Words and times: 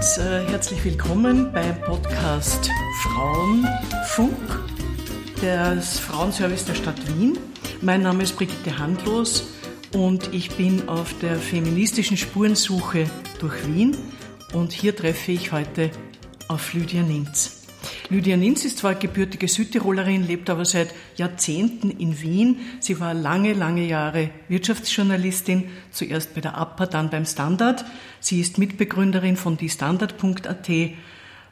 Linz, 0.00 0.16
äh, 0.16 0.46
herzlich 0.48 0.82
willkommen 0.82 1.52
beim 1.52 1.78
Podcast 1.82 2.70
Frauenfunk 3.02 4.34
des 5.42 5.98
Frauenservice 5.98 6.64
der 6.64 6.74
Stadt 6.74 7.18
Wien. 7.18 7.36
Mein 7.82 8.00
Name 8.00 8.22
ist 8.22 8.34
Brigitte 8.34 8.78
Handlos 8.78 9.52
und 9.92 10.32
ich 10.32 10.56
bin 10.56 10.88
auf 10.88 11.12
der 11.18 11.36
feministischen 11.36 12.16
Spurensuche 12.16 13.10
durch 13.40 13.66
Wien 13.66 13.94
und 14.54 14.72
hier 14.72 14.96
treffe 14.96 15.32
ich 15.32 15.52
heute 15.52 15.90
auf 16.48 16.72
Lydia 16.72 17.02
Ninz. 17.02 17.59
Lydia 18.10 18.36
Ninz 18.36 18.64
ist 18.64 18.78
zwar 18.78 18.96
gebürtige 18.96 19.46
Südtirolerin, 19.46 20.26
lebt 20.26 20.50
aber 20.50 20.64
seit 20.64 20.92
Jahrzehnten 21.14 21.90
in 21.90 22.20
Wien. 22.20 22.58
Sie 22.80 22.98
war 22.98 23.14
lange, 23.14 23.52
lange 23.52 23.86
Jahre 23.86 24.30
Wirtschaftsjournalistin, 24.48 25.70
zuerst 25.92 26.34
bei 26.34 26.40
der 26.40 26.56
APA, 26.56 26.86
dann 26.86 27.08
beim 27.08 27.24
Standard. 27.24 27.84
Sie 28.18 28.40
ist 28.40 28.58
Mitbegründerin 28.58 29.36
von 29.36 29.56
diestandard.at. 29.56 30.68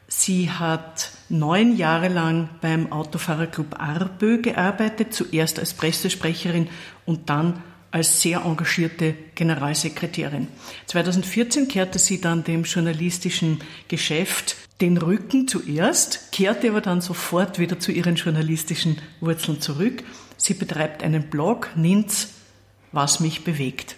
Sie 0.09 0.51
hat 0.51 1.11
neun 1.29 1.77
Jahre 1.77 2.09
lang 2.09 2.49
beim 2.59 2.91
Autofahrerclub 2.91 3.79
Arbö 3.79 4.41
gearbeitet, 4.41 5.13
zuerst 5.13 5.59
als 5.59 5.73
Pressesprecherin 5.73 6.67
und 7.05 7.29
dann 7.29 7.63
als 7.91 8.21
sehr 8.21 8.41
engagierte 8.41 9.15
Generalsekretärin. 9.35 10.47
2014 10.87 11.67
kehrte 11.67 11.99
sie 11.99 12.21
dann 12.21 12.43
dem 12.43 12.63
journalistischen 12.63 13.59
Geschäft 13.87 14.55
den 14.81 14.97
Rücken 14.97 15.47
zuerst, 15.47 16.31
kehrte 16.31 16.69
aber 16.69 16.81
dann 16.81 17.01
sofort 17.01 17.59
wieder 17.59 17.79
zu 17.79 17.91
ihren 17.91 18.15
journalistischen 18.15 18.97
Wurzeln 19.19 19.59
zurück. 19.59 20.03
Sie 20.37 20.53
betreibt 20.53 21.03
einen 21.03 21.23
Blog, 21.23 21.69
Ninz, 21.75 22.29
was 22.91 23.19
mich 23.19 23.43
bewegt. 23.43 23.95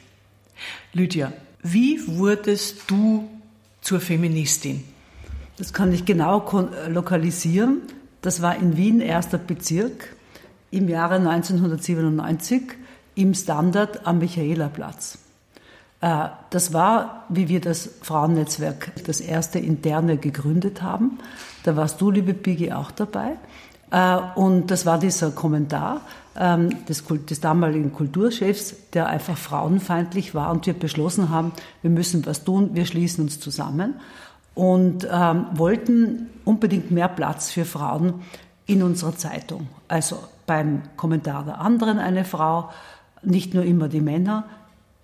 Lydia, 0.94 1.34
wie 1.62 2.00
wurdest 2.08 2.90
du 2.90 3.30
zur 3.82 4.00
Feministin? 4.00 4.84
Das 5.58 5.74
kann 5.74 5.94
ich 5.94 6.06
genau 6.06 6.44
lokalisieren. 6.88 7.82
Das 8.22 8.42
war 8.42 8.56
in 8.56 8.78
Wien, 8.78 9.02
erster 9.02 9.38
Bezirk, 9.38 10.16
im 10.72 10.88
Jahre 10.88 11.16
1997 11.16 12.64
im 13.16 13.34
Standard 13.34 14.06
am 14.06 14.20
Michaelerplatz. 14.20 15.18
Äh, 16.02 16.28
das 16.50 16.74
war, 16.74 17.26
wie 17.30 17.48
wir 17.48 17.62
das 17.62 17.90
Frauennetzwerk, 18.02 18.92
das 19.06 19.22
erste 19.22 19.60
interne 19.60 20.18
gegründet 20.18 20.82
haben. 20.82 21.20
Da 21.64 21.76
warst 21.76 22.02
du, 22.02 22.12
liebe 22.12 22.34
Piggy, 22.34 22.72
auch 22.72 22.92
dabei. 22.92 23.38
Äh, 23.92 24.18
und 24.36 24.72
das 24.72 24.86
war 24.86 24.98
dieser 24.98 25.32
Kommentar 25.32 26.02
ähm, 26.36 26.86
des, 26.86 27.04
des 27.06 27.42
damaligen 27.42 27.94
Kulturchefs, 27.94 28.76
der 28.94 29.08
einfach 29.08 29.38
frauenfeindlich 29.38 30.34
war 30.34 30.52
und 30.52 30.66
wir 30.66 30.74
beschlossen 30.74 31.30
haben, 31.30 31.52
wir 31.82 31.92
müssen 31.92 32.26
was 32.26 32.44
tun, 32.44 32.72
wir 32.74 32.86
schließen 32.86 33.26
uns 33.26 33.40
zusammen 33.40 33.96
und 34.56 35.08
ähm, 35.12 35.46
wollten 35.54 36.30
unbedingt 36.46 36.92
mehr 36.92 37.10
Platz 37.10 37.52
für 37.52 37.66
Frauen 37.66 38.22
in 38.66 38.82
unserer 38.82 39.16
Zeitung. 39.16 39.68
Also 39.88 40.20
beim 40.46 40.84
Kommentar 40.96 41.44
der 41.44 41.60
anderen 41.60 42.00
eine 42.00 42.26
Frau, 42.26 42.70
nicht 43.24 43.54
nur 43.54 43.64
immer 43.64 43.88
die 43.88 44.02
Männer, 44.02 44.46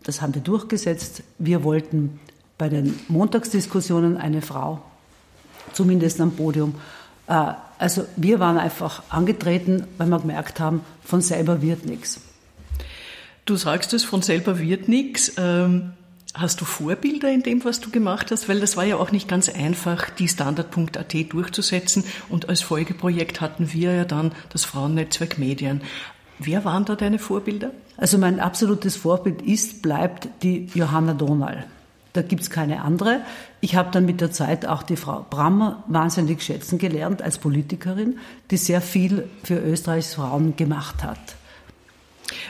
das 0.04 0.22
haben 0.22 0.34
wir 0.34 0.42
durchgesetzt. 0.42 1.23
Wir 1.38 1.64
wollten 1.64 2.20
bei 2.58 2.70
den 2.70 2.98
Montagsdiskussionen 3.08 4.18
eine 4.18 4.42
Frau, 4.42 4.82
zumindest 5.73 6.22
am 6.22 6.32
Podium. 6.32 6.76
Äh, 7.28 7.54
also 7.78 8.06
wir 8.16 8.40
waren 8.40 8.58
einfach 8.58 9.04
angetreten, 9.10 9.86
weil 9.98 10.08
wir 10.08 10.20
gemerkt 10.20 10.60
haben, 10.60 10.82
von 11.04 11.22
selber 11.22 11.62
wird 11.62 11.86
nichts. 11.86 12.22
Du 13.45 13.56
sagst 13.56 13.94
es, 13.94 14.04
von 14.04 14.22
selber 14.22 14.60
wird 14.60 14.88
nichts. 14.88 15.34
Ähm, 15.38 15.94
hast 16.33 16.61
du 16.61 16.66
Vorbilder 16.66 17.32
in 17.32 17.44
dem, 17.44 17.64
was 17.64 17.80
du 17.80 17.89
gemacht 17.89 18.32
hast? 18.32 18.50
Weil 18.50 18.60
das 18.60 18.77
war 18.77 18.83
ja 18.83 18.98
auch 18.98 19.11
nicht 19.11 19.27
ganz 19.27 19.50
einfach, 19.50 20.10
die 20.10 20.27
Standard.at 20.27 21.14
durchzusetzen. 21.30 22.04
Und 22.30 22.50
als 22.50 22.61
Folgeprojekt 22.61 23.42
hatten 23.42 23.72
wir 23.73 23.94
ja 23.94 24.06
dann 24.06 24.33
das 24.50 24.66
Frauennetzwerk 24.66 25.38
Medien. 25.38 25.82
Wer 26.39 26.65
waren 26.65 26.86
da 26.86 26.95
deine 26.95 27.20
Vorbilder? 27.20 27.71
Also 27.98 28.17
mein 28.17 28.39
absolutes 28.39 28.95
Vorbild 28.95 29.42
ist, 29.42 29.81
bleibt 29.81 30.30
die 30.43 30.70
Johanna 30.73 31.14
Donal. 31.14 31.65
Da 32.14 32.21
gibt's 32.21 32.49
keine 32.49 32.81
andere. 32.81 33.21
Ich 33.61 33.75
habe 33.75 33.92
dann 33.92 34.05
mit 34.05 34.21
der 34.21 34.31
Zeit 34.31 34.65
auch 34.65 34.83
die 34.83 34.95
Frau 34.95 35.26
Brammer 35.30 35.83
wahnsinnig 35.87 36.42
schätzen 36.42 36.77
gelernt 36.77 37.21
als 37.21 37.37
Politikerin, 37.37 38.17
die 38.49 38.58
sehr 38.58 38.81
viel 38.81 39.27
für 39.43 39.59
Österreichs 39.59 40.15
Frauen 40.15 40.55
gemacht 40.55 41.03
hat. 41.03 41.20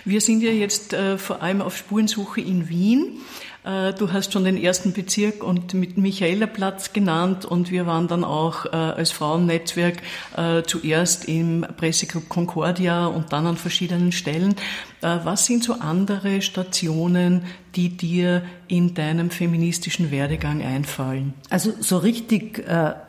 Wir 0.05 0.21
sind 0.21 0.41
ja 0.41 0.51
jetzt 0.51 0.93
äh, 0.93 1.17
vor 1.17 1.41
allem 1.41 1.61
auf 1.61 1.77
Spurensuche 1.77 2.41
in 2.41 2.69
Wien. 2.69 3.19
Äh, 3.67 3.93
du 3.93 4.13
hast 4.13 4.31
schon 4.31 4.45
den 4.45 4.57
ersten 4.57 4.93
Bezirk 4.93 5.43
und 5.43 5.73
mit 5.73 5.97
Michaelerplatz 5.97 6.93
genannt 6.93 7.43
und 7.43 7.69
wir 7.69 7.85
waren 7.85 8.07
dann 8.07 8.23
auch 8.23 8.65
äh, 8.65 8.69
als 8.69 9.11
Frauennetzwerk 9.11 9.97
äh, 10.37 10.63
zuerst 10.63 11.25
im 11.25 11.65
Presseclub 11.75 12.29
Concordia 12.29 13.07
und 13.07 13.33
dann 13.33 13.45
an 13.45 13.57
verschiedenen 13.57 14.11
Stellen. 14.11 14.55
Was 14.99 15.45
sind 15.45 15.63
so 15.63 15.73
andere 15.73 16.41
Stationen, 16.41 17.43
die 17.75 17.89
dir 17.89 18.41
in 18.67 18.95
deinem 18.95 19.29
feministischen 19.29 20.09
Werdegang 20.09 20.63
einfallen? 20.63 21.35
Also 21.51 21.71
so 21.79 21.99
richtig, 21.99 22.63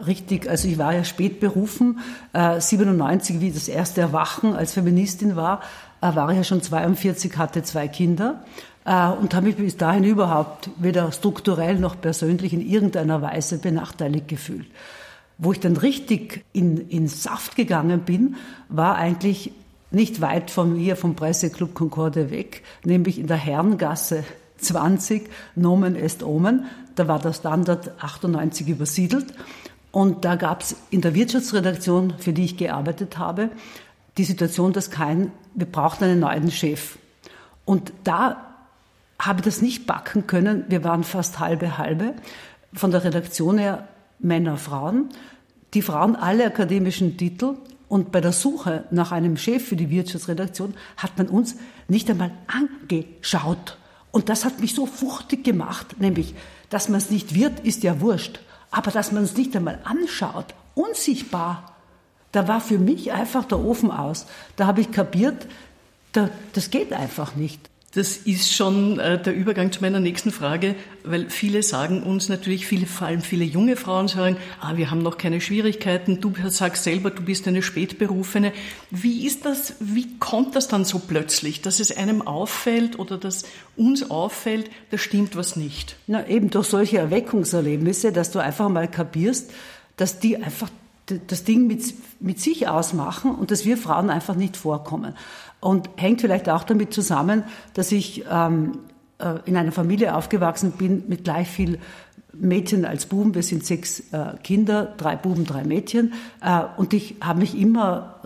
richtig, 0.06 0.50
also 0.50 0.69
ich 0.69 0.76
war 0.76 0.93
ja 0.93 1.03
spät 1.05 1.41
berufen, 1.41 2.00
äh, 2.34 2.60
97, 2.60 3.41
wie 3.41 3.50
das 3.50 3.69
erste 3.69 4.03
Erwachen 4.03 4.55
als 4.55 4.75
Feministin 4.75 5.34
war, 5.34 5.62
war 6.01 6.31
ich 6.31 6.37
ja 6.37 6.45
schon 6.45 6.63
42, 6.63 7.37
hatte 7.37 7.63
zwei 7.63 7.89
Kinder 7.89 8.43
äh, 8.85 9.09
und 9.09 9.35
habe 9.35 9.47
mich 9.47 9.57
bis 9.57 9.77
dahin 9.77 10.05
überhaupt 10.05 10.71
weder 10.79 11.13
strukturell 11.13 11.79
noch 11.79 12.01
persönlich 12.01 12.53
in 12.53 12.67
irgendeiner 12.67 13.23
Weise 13.23 13.59
benachteiligt 13.59 14.29
gefühlt. 14.29 14.67
Wo 15.39 15.53
ich 15.53 15.61
dann 15.61 15.77
richtig 15.77 16.45
in, 16.53 16.89
in 16.89 17.07
Saft 17.07 17.55
gegangen 17.55 18.01
bin, 18.01 18.37
war 18.69 18.97
eigentlich 18.97 19.53
nicht 19.91 20.21
weit 20.21 20.51
von 20.51 20.75
mir 20.75 20.97
vom 20.97 21.15
Presseclub 21.15 21.75
Concorde 21.75 22.31
weg, 22.31 22.63
nämlich 22.85 23.19
in 23.19 23.27
der 23.27 23.37
Herrengasse 23.37 24.25
20, 24.59 25.31
Nomen 25.55 25.97
est 25.97 26.23
Omen. 26.23 26.65
Da 26.97 27.09
war 27.09 27.21
der 27.21 27.33
Standard 27.33 27.93
98 28.03 28.69
übersiedelt. 28.69 29.27
Und 29.91 30.25
da 30.25 30.37
gab 30.37 30.63
es 30.63 30.77
in 30.91 31.01
der 31.01 31.15
Wirtschaftsredaktion, 31.15 32.15
für 32.19 32.33
die 32.33 32.45
ich 32.45 32.57
gearbeitet 32.57 33.19
habe, 33.19 33.51
die 34.19 34.25
Situation, 34.25 34.73
dass 34.73 34.91
kein, 34.91 35.33
wir 35.55 35.67
brauchten 35.67 36.05
einen 36.05 36.21
neuen 36.21 36.51
Chef. 36.51 36.99
Und 37.65 37.93
da 38.05 38.49
habe 39.19 39.43
das 39.43 39.62
nicht 39.62 39.87
backen 39.87 40.27
können. 40.27 40.65
Wir 40.69 40.84
waren 40.84 41.05
fast 41.05 41.39
halbe 41.39 41.79
halbe. 41.79 42.15
Von 42.73 42.91
der 42.91 43.05
Redaktion 43.05 43.59
her 43.59 43.89
Männer, 44.19 44.56
Frauen. 44.56 45.09
Die 45.75 45.83
Frauen 45.83 46.17
alle 46.17 46.47
akademischen 46.47 47.17
Titel. 47.17 47.55
Und 47.89 48.12
bei 48.12 48.21
der 48.21 48.33
Suche 48.33 48.84
nach 48.91 49.12
einem 49.12 49.37
Chef 49.37 49.67
für 49.67 49.77
die 49.77 49.91
Wirtschaftsredaktion 49.91 50.75
hat 50.97 51.17
man 51.17 51.29
uns 51.29 51.56
nicht 51.89 52.11
einmal 52.11 52.33
angeschaut. 52.47 53.79
Und 54.11 54.29
das 54.29 54.45
hat 54.45 54.61
mich 54.61 54.75
so 54.75 54.87
fuchtig 54.87 55.45
gemacht, 55.45 56.00
nämlich, 56.00 56.35
dass 56.71 56.89
man 56.89 56.99
es 56.99 57.11
nicht 57.11 57.35
wird, 57.35 57.61
ist 57.61 57.83
ja 57.83 58.00
wurscht. 58.00 58.41
Aber 58.71 58.91
dass 58.91 59.12
man 59.12 59.23
es 59.23 59.37
nicht 59.37 59.56
einmal 59.56 59.79
anschaut, 59.85 60.47
unsichtbar, 60.75 61.78
da 62.38 62.47
war 62.47 62.60
für 62.60 62.78
mich 62.78 63.10
einfach 63.10 63.44
der 63.47 63.59
Ofen 63.59 63.91
aus. 63.91 64.26
Da 64.54 64.69
habe 64.69 64.81
ich 64.81 64.93
kapiert, 64.93 65.49
da, 66.12 66.31
das 66.53 66.71
geht 66.71 66.93
einfach 66.93 67.34
nicht. 67.34 67.59
Das 67.94 68.16
ist 68.16 68.54
schon 68.54 69.00
äh, 69.00 69.21
der 69.21 69.34
Übergang 69.34 69.72
zu 69.72 69.81
meiner 69.81 69.99
nächsten 69.99 70.31
Frage, 70.31 70.76
weil 71.03 71.31
viele 71.31 71.65
sagen 71.65 72.04
uns 72.04 72.28
natürlich, 72.28 72.65
viele, 72.65 72.87
vor 72.87 73.09
allem 73.09 73.22
viele 73.22 73.44
junge 73.44 73.75
Frauen 73.75 74.06
sagen, 74.06 74.37
ah, 74.60 74.76
wir 74.76 74.93
haben 74.93 75.03
noch 75.03 75.19
keine 75.19 75.41
Schwierigkeiten, 75.41 76.21
du 76.21 76.32
sagst 76.49 76.84
selber, 76.84 77.10
du 77.10 77.25
bist 77.25 77.49
eine 77.49 77.60
Spätberufene. 77.60 78.53
Wie 78.93 79.26
ist 79.26 79.44
das, 79.44 79.75
wie 79.81 80.17
kommt 80.20 80.55
das 80.55 80.69
dann 80.69 80.84
so 80.84 81.00
plötzlich, 81.00 81.61
dass 81.61 81.81
es 81.81 81.96
einem 81.96 82.23
auffällt 82.23 83.00
oder 83.00 83.19
dass 83.19 83.46
uns 83.76 84.12
auffällt, 84.12 84.70
da 84.93 84.99
stimmt 84.99 85.34
was 85.34 85.56
nicht? 85.56 85.96
Na, 86.06 86.25
eben 86.29 86.50
durch 86.50 86.69
solche 86.69 86.99
Erweckungserlebnisse, 86.99 88.12
dass 88.12 88.31
du 88.31 88.38
einfach 88.38 88.69
mal 88.69 88.87
kapierst, 88.87 89.50
dass 89.96 90.20
die 90.20 90.37
einfach 90.37 90.70
das 91.26 91.44
Ding 91.44 91.66
mit, 91.66 91.94
mit 92.20 92.40
sich 92.40 92.69
ausmachen 92.69 93.34
und 93.34 93.50
dass 93.50 93.64
wir 93.64 93.76
Frauen 93.76 94.10
einfach 94.10 94.34
nicht 94.34 94.56
vorkommen. 94.56 95.14
Und 95.60 95.90
hängt 95.96 96.20
vielleicht 96.20 96.49
auch 96.49 96.64
damit 96.64 96.94
zusammen, 96.94 97.43
dass 97.75 97.90
ich 97.90 98.25
ähm, 98.31 98.78
äh, 99.19 99.34
in 99.44 99.56
einer 99.56 99.72
Familie 99.72 100.14
aufgewachsen 100.14 100.72
bin 100.72 101.05
mit 101.08 101.25
gleich 101.25 101.49
viel 101.49 101.78
Mädchen 102.32 102.84
als 102.84 103.06
Buben. 103.06 103.34
Wir 103.34 103.43
sind 103.43 103.66
sechs 103.66 104.00
äh, 104.12 104.37
Kinder, 104.43 104.94
drei 104.96 105.16
Buben, 105.16 105.44
drei 105.44 105.64
Mädchen. 105.64 106.12
Äh, 106.40 106.62
und 106.76 106.93
ich 106.93 107.16
habe 107.20 107.40
mich 107.40 107.58
immer 107.58 108.20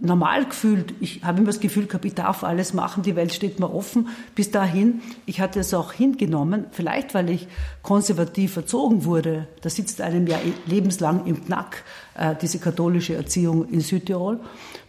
normal 0.00 0.46
gefühlt. 0.46 0.94
Ich 1.00 1.22
habe 1.24 1.38
immer 1.38 1.48
das 1.48 1.60
Gefühl 1.60 1.86
gehabt, 1.86 2.04
ich 2.04 2.14
darf 2.14 2.42
alles 2.44 2.74
machen, 2.74 3.02
die 3.02 3.16
Welt 3.16 3.32
steht 3.32 3.60
mir 3.60 3.72
offen. 3.72 4.08
Bis 4.34 4.50
dahin, 4.50 5.00
ich 5.26 5.40
hatte 5.40 5.60
es 5.60 5.74
auch 5.74 5.92
hingenommen, 5.92 6.66
vielleicht 6.72 7.14
weil 7.14 7.30
ich 7.30 7.48
konservativ 7.82 8.56
erzogen 8.56 9.04
wurde. 9.04 9.46
Da 9.60 9.70
sitzt 9.70 10.00
einem 10.00 10.26
ja 10.26 10.38
lebenslang 10.66 11.26
im 11.26 11.44
Knack 11.44 11.84
äh, 12.14 12.34
diese 12.40 12.58
katholische 12.58 13.14
Erziehung 13.14 13.68
in 13.68 13.80
Südtirol, 13.80 14.40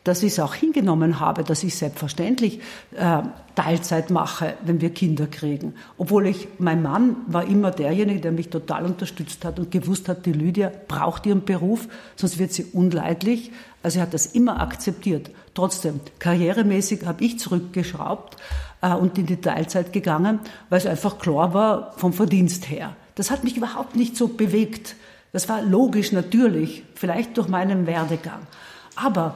dass 0.04 0.24
ich 0.24 0.34
es 0.34 0.40
auch 0.40 0.56
hingenommen 0.56 1.20
habe, 1.20 1.44
dass 1.44 1.64
ich 1.64 1.76
selbstverständlich 1.76 2.60
äh, 2.96 3.22
Teilzeit 3.56 4.10
mache, 4.10 4.56
wenn 4.66 4.82
wir 4.82 4.92
Kinder 4.92 5.28
kriegen. 5.28 5.74
Obwohl 5.98 6.28
ich, 6.28 6.48
mein 6.58 6.82
Mann 6.82 7.18
war 7.28 7.46
immer 7.46 7.72
derjenige, 7.72 8.22
der 8.22 8.32
mich 8.32 8.50
total 8.50 8.86
unterstützt 8.86 9.46
hat 9.46 9.60
und 9.60 9.72
gewusst 9.72 10.10
hat, 10.10 10.26
die 10.26 10.34
Lydia 10.34 10.72
braucht 10.88 11.26
ihren 11.26 11.44
Beruf, 11.44 11.88
sonst 12.16 12.40
wird 12.40 12.54
sie 12.54 12.66
unleidlich. 12.66 13.52
Also 13.84 14.00
er 14.00 14.04
hat 14.04 14.14
das 14.14 14.28
immer 14.28 14.62
akzeptiert. 14.62 15.32
Trotzdem, 15.54 16.00
karrieremäßig 16.20 17.06
habe 17.06 17.24
ich 17.24 17.40
zurückgeschraubt 17.40 18.38
äh, 18.82 18.94
und 18.94 19.18
in 19.18 19.26
die 19.26 19.42
Teilzeit 19.42 19.94
gegangen, 19.94 20.40
weil 20.70 20.80
es 20.80 20.86
einfach 20.86 21.18
klar 21.20 21.54
war 21.54 21.94
vom 21.98 22.14
Verdienst 22.14 22.70
her. 22.70 22.96
Das 23.16 23.32
hat 23.32 23.44
mich 23.44 23.58
überhaupt 23.58 23.96
nicht 23.96 24.16
so 24.16 24.28
bewegt. 24.28 24.96
Das 25.34 25.50
war 25.50 25.62
logisch, 25.62 26.12
natürlich, 26.12 26.84
vielleicht 26.96 27.38
durch 27.38 27.48
meinen 27.48 27.88
Werdegang. 27.88 28.42
Aber 28.96 29.36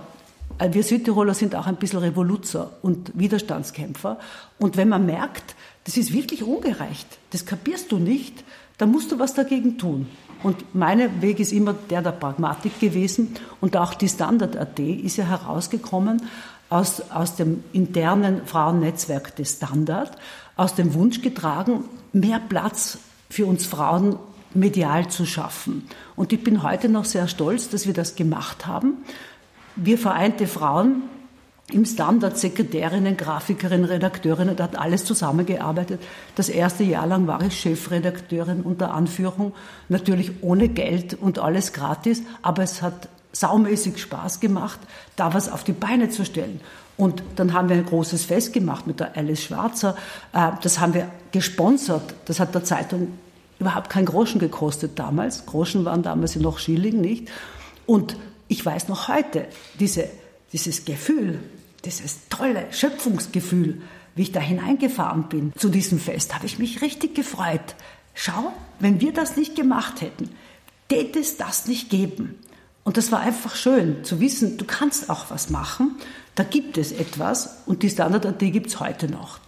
äh, 0.59 0.73
wir 0.73 0.83
Südtiroler 0.83 1.33
sind 1.33 1.55
auch 1.55 1.67
ein 1.67 1.77
bisschen 1.77 1.99
Revoluzer 1.99 2.71
und 2.81 3.11
Widerstandskämpfer. 3.17 4.19
Und 4.59 4.77
wenn 4.77 4.89
man 4.89 5.05
merkt, 5.05 5.55
das 5.85 5.97
ist 5.97 6.13
wirklich 6.13 6.43
ungerecht, 6.43 7.07
das 7.29 7.45
kapierst 7.45 7.91
du 7.91 7.97
nicht, 7.97 8.43
dann 8.77 8.91
musst 8.91 9.11
du 9.11 9.19
was 9.19 9.33
dagegen 9.33 9.77
tun. 9.77 10.07
Und 10.43 10.75
mein 10.75 11.21
Weg 11.21 11.39
ist 11.39 11.53
immer 11.53 11.73
der 11.73 12.01
der 12.01 12.11
Pragmatik 12.11 12.79
gewesen. 12.79 13.35
Und 13.61 13.77
auch 13.77 13.93
die 13.93 14.09
Standard.at 14.09 14.77
ist 14.79 15.17
ja 15.17 15.25
herausgekommen 15.25 16.21
aus, 16.69 17.01
aus 17.09 17.35
dem 17.35 17.63
internen 17.73 18.45
Frauennetzwerk 18.45 19.35
des 19.35 19.53
Standard, 19.53 20.17
aus 20.55 20.75
dem 20.75 20.93
Wunsch 20.93 21.21
getragen, 21.21 21.85
mehr 22.13 22.39
Platz 22.39 22.97
für 23.29 23.45
uns 23.45 23.65
Frauen 23.65 24.17
medial 24.53 25.07
zu 25.07 25.25
schaffen. 25.25 25.87
Und 26.15 26.31
ich 26.33 26.43
bin 26.43 26.63
heute 26.63 26.89
noch 26.89 27.05
sehr 27.05 27.27
stolz, 27.27 27.69
dass 27.69 27.87
wir 27.87 27.93
das 27.93 28.15
gemacht 28.15 28.65
haben. 28.67 28.97
Wir 29.75 29.97
vereinte 29.97 30.47
Frauen 30.47 31.03
im 31.71 31.85
Standard 31.85 32.37
Sekretärinnen, 32.37 33.17
Grafikerinnen, 33.17 33.85
Redakteurinnen, 33.85 34.55
da 34.55 34.65
hat 34.65 34.77
alles 34.77 35.03
zusammengearbeitet. 35.03 35.99
Das 36.35 36.49
erste 36.49 36.83
Jahr 36.83 37.07
lang 37.07 37.25
war 37.25 37.41
ich 37.41 37.59
Chefredakteurin 37.59 38.61
unter 38.61 38.93
Anführung, 38.93 39.53
natürlich 39.89 40.31
ohne 40.41 40.69
Geld 40.69 41.15
und 41.15 41.39
alles 41.39 41.73
gratis, 41.73 42.21
aber 42.43 42.61
es 42.63 42.81
hat 42.81 43.09
saumäßig 43.31 43.99
Spaß 43.99 44.39
gemacht, 44.39 44.79
da 45.15 45.33
was 45.33 45.51
auf 45.51 45.63
die 45.63 45.73
Beine 45.73 46.09
zu 46.09 46.23
stellen. 46.23 46.61
Und 46.97 47.23
dann 47.35 47.53
haben 47.53 47.67
wir 47.67 47.75
ein 47.75 47.85
großes 47.85 48.25
Fest 48.25 48.53
gemacht 48.53 48.87
mit 48.87 48.99
der 48.99 49.17
Alice 49.17 49.43
Schwarzer. 49.43 49.97
Äh, 50.33 50.51
das 50.61 50.79
haben 50.79 50.93
wir 50.93 51.09
gesponsert. 51.31 52.15
Das 52.25 52.39
hat 52.39 52.55
der 52.55 52.63
Zeitung 52.63 53.09
überhaupt 53.59 53.89
kein 53.89 54.05
Groschen 54.05 54.39
gekostet 54.39 54.97
damals. 54.97 55.45
Groschen 55.45 55.83
waren 55.83 56.03
damals 56.03 56.35
noch 56.37 56.59
Schilling, 56.59 57.01
nicht? 57.01 57.29
Und 57.85 58.15
ich 58.47 58.65
weiß 58.65 58.87
noch 58.87 59.09
heute, 59.09 59.47
diese, 59.79 60.07
dieses 60.55 60.85
Gefühl, 60.85 61.39
dieses 61.83 62.29
tolle 62.29 62.67
Schöpfungsgefühl, 62.71 63.81
wie 64.15 64.21
ich 64.21 64.31
da 64.31 64.39
hineingefahren 64.39 65.27
bin 65.27 65.51
zu 65.57 65.67
diesem 65.67 65.99
Fest, 65.99 66.33
habe 66.33 66.45
ich 66.45 66.59
mich 66.59 66.81
richtig 66.81 67.13
gefreut. 67.13 67.75
Schau, 68.13 68.53
wenn 68.79 69.01
wir 69.01 69.11
das 69.11 69.35
nicht 69.35 69.57
gemacht 69.57 69.99
hätten, 69.99 70.29
täte 70.87 71.19
es 71.19 71.35
das 71.35 71.67
nicht 71.67 71.89
geben. 71.89 72.39
Und 72.85 72.95
das 72.95 73.11
war 73.11 73.19
einfach 73.19 73.55
schön 73.55 74.05
zu 74.05 74.21
wissen, 74.21 74.57
du 74.57 74.63
kannst 74.63 75.09
auch 75.09 75.29
was 75.29 75.49
machen, 75.49 75.97
da 76.35 76.43
gibt 76.43 76.77
es 76.77 76.93
etwas 76.93 77.63
und 77.65 77.83
die 77.83 77.89
Standard.at 77.89 78.39
gibt 78.39 78.67
es 78.67 78.79
heute 78.79 79.09
noch. 79.09 79.39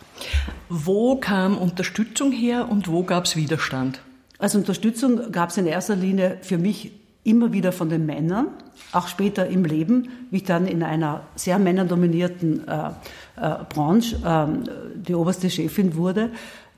Wo 0.68 1.16
kam 1.16 1.58
Unterstützung 1.58 2.34
her 2.34 2.68
und 2.70 2.90
wo 2.90 3.04
gab 3.04 3.26
es 3.26 3.38
Widerstand? 3.38 4.02
Also 4.40 4.58
Unterstützung 4.58 5.32
gab 5.32 5.52
es 5.52 5.58
in 5.58 5.68
erster 5.68 5.96
Linie 5.96 6.40
für 6.42 6.58
mich 6.58 6.92
immer 7.24 7.54
wieder 7.54 7.72
von 7.72 7.88
den 7.90 8.06
Männern, 8.06 8.48
auch 8.92 9.08
später 9.08 9.48
im 9.48 9.66
Leben, 9.66 10.10
wie 10.32 10.38
ich 10.38 10.44
dann 10.44 10.68
in 10.68 10.84
einer 10.84 11.22
sehr 11.36 11.60
männerdominierten 11.60 12.68
äh, 12.68 12.90
äh, 13.36 13.56
Branche 13.70 14.16
äh, 14.18 14.70
die 14.96 15.16
oberste 15.16 15.50
Chefin 15.50 15.96
wurde. 15.96 16.32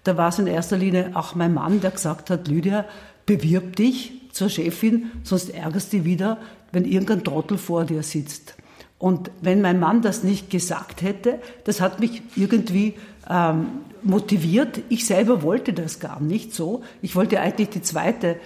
Da 0.03 0.17
war 0.17 0.29
es 0.29 0.39
in 0.39 0.47
erster 0.47 0.77
Linie 0.77 1.11
auch 1.13 1.35
mein 1.35 1.53
Mann, 1.53 1.81
der 1.81 1.91
gesagt 1.91 2.29
hat, 2.29 2.47
Lydia, 2.47 2.85
bewirb 3.25 3.75
dich 3.75 4.13
zur 4.31 4.49
Chefin, 4.49 5.11
sonst 5.23 5.49
ärgerst 5.49 5.93
du 5.93 6.03
wieder, 6.03 6.37
wenn 6.71 6.85
irgendein 6.85 7.23
Trottel 7.23 7.57
vor 7.57 7.85
dir 7.85 8.03
sitzt. 8.03 8.55
Und 8.97 9.31
wenn 9.41 9.61
mein 9.61 9.79
Mann 9.79 10.01
das 10.01 10.23
nicht 10.23 10.49
gesagt 10.49 11.01
hätte, 11.01 11.39
das 11.63 11.79
hat 11.79 11.99
mich 11.99 12.21
irgendwie 12.35 12.95
ähm, 13.29 13.67
motiviert. 14.03 14.81
Ich 14.89 15.05
selber 15.05 15.41
wollte 15.41 15.73
das 15.73 15.99
gar 15.99 16.19
nicht 16.19 16.53
so. 16.53 16.83
Ich 17.01 17.15
wollte 17.15 17.39
eigentlich 17.39 17.69
die 17.69 17.81
zweite 17.81 18.37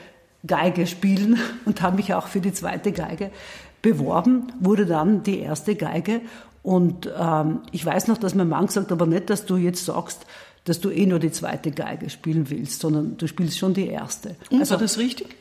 Geige 0.45 0.88
spielen 0.88 1.40
und 1.66 1.81
habe 1.81 1.98
mich 1.98 2.13
auch 2.13 2.28
für 2.28 2.42
die 2.42 2.54
zweite 2.54 2.92
Geige 2.92 3.31
beworben, 3.81 4.51
wurde 4.60 4.86
dann 4.86 5.24
die 5.24 5.40
erste 5.40 5.75
Geige. 5.75 6.22
Und 6.62 7.10
ähm, 7.19 7.60
ich 7.72 7.86
weiß 7.86 8.07
noch, 8.07 8.18
dass 8.18 8.36
mein 8.36 8.50
Mann 8.50 8.68
gesagt 8.68 8.88
hat, 8.88 8.92
aber 8.94 9.06
nicht, 9.06 9.30
dass 9.30 9.45
du 9.45 9.57
jetzt 9.57 9.86
sagst, 9.86 10.25
dass 10.63 10.80
du 10.80 10.90
eh 10.90 11.06
nur 11.06 11.19
die 11.19 11.31
zweite 11.31 11.72
Geige 11.72 12.10
spielen 12.10 12.50
willst, 12.50 12.80
sondern 12.80 13.18
du 13.18 13.28
spielst 13.28 13.57
schon 13.57 13.74
die 13.74 13.88
erste. 13.88 14.38
Und 14.50 14.62
also, 14.62 14.75
war 14.75 14.81
das 14.81 14.98
richtig? 14.98 15.36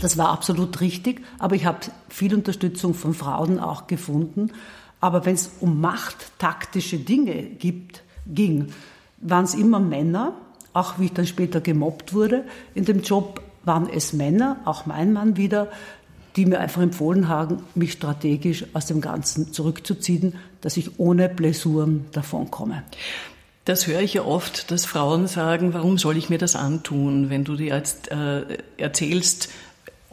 Das 0.00 0.16
war 0.16 0.30
absolut 0.30 0.80
richtig, 0.80 1.20
aber 1.38 1.54
ich 1.54 1.66
habe 1.66 1.78
viel 2.08 2.34
Unterstützung 2.34 2.94
von 2.94 3.14
Frauen 3.14 3.60
auch 3.60 3.86
gefunden. 3.86 4.50
Aber 5.00 5.26
wenn 5.26 5.34
es 5.34 5.50
um 5.60 5.80
machttaktische 5.80 6.98
Dinge 6.98 7.42
gibt, 7.42 8.02
ging, 8.26 8.72
waren 9.18 9.44
es 9.44 9.54
immer 9.54 9.78
Männer, 9.78 10.32
auch 10.72 10.98
wie 10.98 11.06
ich 11.06 11.12
dann 11.12 11.26
später 11.26 11.60
gemobbt 11.60 12.14
wurde 12.14 12.44
in 12.74 12.86
dem 12.86 13.02
Job, 13.02 13.42
waren 13.64 13.88
es 13.88 14.12
Männer, 14.12 14.58
auch 14.64 14.86
mein 14.86 15.12
Mann 15.12 15.36
wieder, 15.36 15.68
die 16.36 16.46
mir 16.46 16.58
einfach 16.58 16.82
empfohlen 16.82 17.28
haben, 17.28 17.58
mich 17.74 17.92
strategisch 17.92 18.64
aus 18.72 18.86
dem 18.86 19.00
Ganzen 19.00 19.52
zurückzuziehen, 19.52 20.34
dass 20.60 20.76
ich 20.76 20.98
ohne 20.98 21.28
Blessuren 21.28 22.06
davonkomme. 22.12 22.82
Das 23.64 23.86
höre 23.86 24.00
ich 24.00 24.14
ja 24.14 24.24
oft, 24.24 24.70
dass 24.70 24.84
Frauen 24.84 25.26
sagen, 25.26 25.72
warum 25.72 25.96
soll 25.96 26.16
ich 26.16 26.28
mir 26.28 26.38
das 26.38 26.54
antun, 26.56 27.30
wenn 27.30 27.44
du 27.44 27.56
dir 27.56 27.74
jetzt 27.76 28.10
äh, 28.10 28.58
erzählst, 28.76 29.48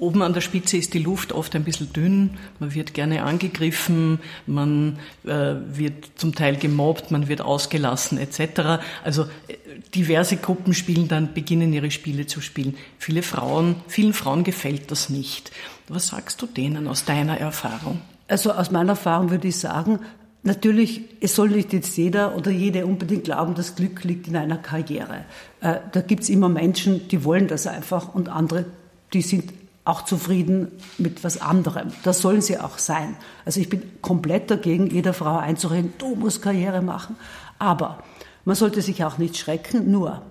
Oben 0.02 0.24
an 0.24 0.34
der 0.34 0.42
Spitze 0.42 0.78
ist 0.78 0.96
die 0.96 1.00
Luft 1.00 1.32
oft 1.32 1.56
ein 1.56 1.64
bisschen 1.64 1.94
dünn, 1.94 2.32
man 2.60 2.74
wird 2.74 2.96
gerne 2.96 3.22
angegriffen, 3.22 4.20
man 4.48 4.98
äh, 5.26 5.54
wird 5.74 6.14
zum 6.16 6.34
Teil 6.34 6.56
gemobbt, 6.56 7.12
man 7.12 7.28
wird 7.28 7.42
ausgelassen 7.42 8.18
etc. 8.18 8.82
Also 9.04 9.26
äh, 9.48 9.58
diverse 9.94 10.38
Gruppen 10.38 10.74
spielen 10.74 11.08
dann, 11.08 11.36
beginnen 11.36 11.72
ihre 11.72 11.92
Spiele 11.92 12.26
zu 12.26 12.42
spielen. 12.42 12.78
Viele 12.98 13.22
Frauen, 13.22 13.76
vielen 13.88 14.14
Frauen 14.14 14.44
gefällt 14.44 14.90
das 14.90 15.12
nicht. 15.12 15.52
Was 15.88 16.08
sagst 16.08 16.42
du 16.42 16.48
denen 16.48 16.88
aus 16.88 17.06
deiner 17.06 17.38
Erfahrung? 17.38 18.02
Also 18.28 18.54
aus 18.54 18.72
meiner 18.72 18.94
Erfahrung 18.94 19.30
würde 19.30 19.50
ich 19.50 19.58
sagen, 19.58 20.00
Natürlich, 20.44 21.02
es 21.20 21.36
soll 21.36 21.50
nicht 21.50 21.72
jetzt 21.72 21.96
jeder 21.98 22.36
oder 22.36 22.50
jede 22.50 22.88
unbedingt 22.88 23.26
glauben, 23.26 23.54
dass 23.54 23.76
Glück 23.76 24.04
liegt 24.04 24.28
in 24.28 24.36
einer 24.36 24.58
Karriere. 24.58 25.26
Äh, 25.60 25.76
da 25.92 26.02
gibt's 26.02 26.30
immer 26.30 26.50
Menschen, 26.50 27.08
die 27.10 27.24
wollen 27.24 27.48
das 27.48 27.68
einfach 27.68 28.16
und 28.16 28.28
andere, 28.28 28.66
die 29.14 29.22
sind 29.22 29.54
auch 29.84 30.04
zufrieden 30.06 30.72
mit 30.98 31.24
was 31.24 31.42
anderem. 31.42 31.92
Das 32.04 32.20
sollen 32.20 32.42
sie 32.42 32.60
auch 32.60 32.78
sein. 32.78 33.16
Also 33.46 33.60
ich 33.60 33.70
bin 33.70 33.82
komplett 34.02 34.52
dagegen, 34.52 34.88
jeder 34.88 35.14
Frau 35.14 35.38
einzureden, 35.38 35.94
du 35.98 36.16
musst 36.16 36.42
Karriere 36.42 36.82
machen. 36.82 37.16
Aber 37.58 38.04
man 38.46 38.56
sollte 38.56 38.82
sich 38.82 39.04
auch 39.04 39.18
nicht 39.18 39.38
schrecken, 39.38 39.92
nur 39.92 40.22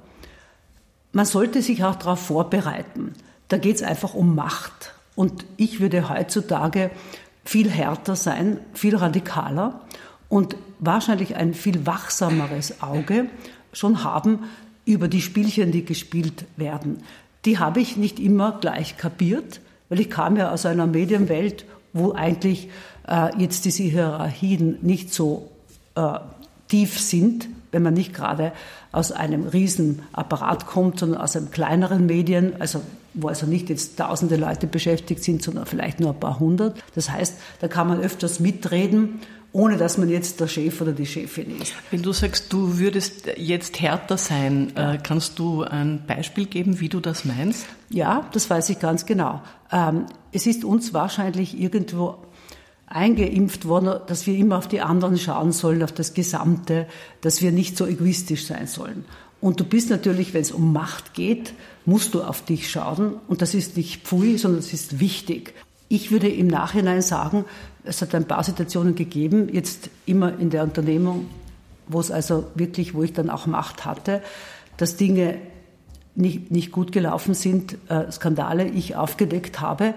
man 1.13 1.27
sollte 1.27 1.63
sich 1.63 1.85
auch 1.85 1.97
darauf 1.97 2.21
vorbereiten. 2.21 3.15
Da 3.49 3.59
geht 3.59 3.77
es 3.77 3.83
einfach 3.83 4.15
um 4.15 4.37
Macht. 4.37 4.95
Und 5.17 5.45
ich 5.57 5.81
würde 5.81 6.09
heutzutage 6.09 6.91
viel 7.45 7.69
härter 7.69 8.15
sein, 8.15 8.61
viel 8.75 8.95
radikaler 8.95 9.81
und 10.29 10.57
wahrscheinlich 10.79 11.35
ein 11.35 11.55
viel 11.55 11.85
wachsameres 11.85 12.81
Auge 12.83 13.27
schon 13.73 14.05
haben 14.05 14.45
über 14.85 15.09
die 15.09 15.21
Spielchen, 15.21 15.73
die 15.73 15.85
gespielt 15.85 16.45
werden 16.57 17.03
die 17.45 17.59
habe 17.59 17.81
ich 17.81 17.97
nicht 17.97 18.21
immer 18.21 18.59
gleich 18.61 18.97
kapiert, 18.97 19.61
weil 19.89 20.01
ich 20.01 20.11
kam 20.11 20.37
ja 20.37 20.51
aus 20.53 20.67
einer 20.67 20.87
Medienwelt, 20.87 21.65
wo 21.93 22.13
eigentlich 22.13 22.69
äh, 23.09 23.37
jetzt 23.41 23.65
diese 23.65 23.83
Hierarchien 23.83 24.79
nicht 24.83 25.13
so 25.13 25.51
äh, 25.95 26.19
tief 26.69 27.01
sind, 27.01 27.49
wenn 27.73 27.83
man 27.83 27.95
nicht 27.95 28.15
gerade 28.15 28.53
aus 28.93 29.13
einem 29.13 29.47
riesen 29.47 30.03
Apparat 30.13 30.67
kommt, 30.67 30.99
sondern 30.99 31.21
aus 31.21 31.37
einem 31.37 31.51
kleineren 31.51 32.07
Medien, 32.07 32.61
also 32.61 32.81
wo 33.15 33.29
also 33.29 33.47
nicht 33.47 33.69
jetzt 33.71 33.99
tausende 33.99 34.37
Leute 34.37 34.67
beschäftigt 34.67 35.25
sind, 35.25 35.43
sondern 35.43 35.67
vielleicht 35.67 36.01
nur 36.01 36.11
ein 36.11 36.21
paar 36.21 36.39
hundert. 36.39 36.81
Das 36.95 37.11
heißt, 37.11 37.37
da 37.61 37.69
kann 37.69 37.89
man 37.89 38.01
öfters 38.01 38.41
mitreden 38.41 39.21
ohne 39.53 39.77
dass 39.77 39.99
man 39.99 40.09
jetzt 40.09 40.41
der 40.41 40.47
Chef 40.47 40.81
oder 40.81 40.93
die 40.93 41.07
Chefin 41.07 41.61
ist. 41.61 41.73
Wenn 41.91 42.03
du 42.03 42.13
sagst, 42.13 42.53
du 42.53 42.79
würdest 42.79 43.29
jetzt 43.37 43.81
härter 43.81 44.17
sein. 44.17 44.77
Äh, 44.77 44.99
kannst 45.03 45.39
du 45.39 45.63
ein 45.63 46.05
Beispiel 46.07 46.47
geben, 46.47 46.81
wie 46.81 46.89
du 46.89 47.01
das 47.01 47.25
meinst? 47.25 47.67
Ja, 47.89 48.29
das 48.33 48.49
weiß 48.49 48.71
ich 48.71 48.79
ganz 48.79 49.07
genau. 49.07 49.43
Ähm, 49.73 50.07
es 50.33 50.47
ist 50.47 50.65
uns 50.65 50.95
wahrscheinlich 50.95 51.59
irgendwo 51.59 52.19
eingeimpft 52.87 53.67
worden, 53.67 54.01
dass 54.07 54.27
wir 54.27 54.37
immer 54.37 54.59
auf 54.59 54.69
die 54.69 54.81
anderen 54.81 55.17
schauen 55.19 55.53
sollen, 55.53 55.83
auf 55.83 55.93
das 55.93 56.15
Gesamte, 56.15 56.87
dass 57.21 57.41
wir 57.41 57.53
nicht 57.53 57.77
so 57.77 57.87
egoistisch 57.87 58.47
sein 58.47 58.67
sollen. 58.67 59.05
Und 59.41 59.59
du 59.59 59.65
bist 59.65 59.91
natürlich, 59.91 60.35
wenn 60.35 60.43
es 60.43 60.53
um 60.53 60.73
Macht 60.73 61.15
geht, 61.15 61.55
musst 61.87 62.15
du 62.15 62.23
auf 62.23 62.45
dich 62.45 62.71
schauen. 62.71 63.15
Und 63.27 63.43
das 63.43 63.55
ist 63.55 63.77
nicht 63.77 64.07
pfui, 64.07 64.37
sondern 64.37 64.59
es 64.59 64.73
ist 64.73 65.01
wichtig. 65.01 65.55
Ich 65.93 66.13
würde 66.13 66.29
im 66.29 66.47
Nachhinein 66.47 67.03
sagen, 67.03 67.45
es 67.83 68.01
hat 68.01 68.15
ein 68.15 68.25
paar 68.25 68.45
Situationen 68.45 68.95
gegeben, 68.95 69.49
jetzt 69.53 69.91
immer 70.07 70.39
in 70.39 70.49
der 70.49 70.63
Unternehmung, 70.63 71.27
wo 71.89 71.99
es 71.99 72.13
also 72.13 72.45
wirklich, 72.55 72.95
wo 72.95 73.03
ich 73.03 73.13
dann 73.13 73.29
auch 73.29 73.47
Macht 73.47 73.85
hatte, 73.85 74.23
dass 74.77 74.95
Dinge 74.95 75.39
nicht, 76.15 76.53
nicht 76.53 76.71
gut 76.71 76.93
gelaufen 76.93 77.35
sind, 77.35 77.77
äh, 77.89 78.09
Skandale 78.13 78.69
ich 78.69 78.95
aufgedeckt 78.95 79.61
habe 79.61 79.95